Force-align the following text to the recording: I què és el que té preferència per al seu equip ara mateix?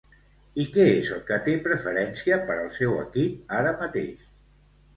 I 0.61 0.63
què 0.77 0.85
és 0.93 1.11
el 1.17 1.21
que 1.27 1.37
té 1.49 1.53
preferència 1.67 2.41
per 2.49 2.57
al 2.63 2.73
seu 2.81 2.99
equip 3.05 3.57
ara 3.61 3.77
mateix? 3.87 4.29